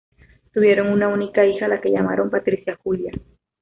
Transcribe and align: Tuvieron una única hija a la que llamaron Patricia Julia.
Tuvieron 0.51 0.87
una 0.87 1.09
única 1.09 1.45
hija 1.45 1.67
a 1.67 1.69
la 1.69 1.79
que 1.79 1.91
llamaron 1.91 2.31
Patricia 2.31 2.75
Julia. 2.81 3.11